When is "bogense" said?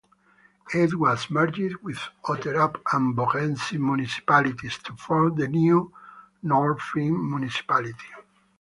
3.15-3.77